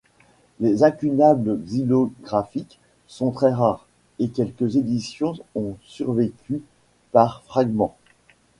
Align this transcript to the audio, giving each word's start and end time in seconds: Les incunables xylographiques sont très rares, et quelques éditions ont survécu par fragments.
Les 0.59 0.81
incunables 0.83 1.61
xylographiques 1.67 2.79
sont 3.05 3.29
très 3.29 3.53
rares, 3.53 3.85
et 4.17 4.29
quelques 4.29 4.75
éditions 4.75 5.35
ont 5.53 5.77
survécu 5.83 6.63
par 7.11 7.43
fragments. 7.43 7.95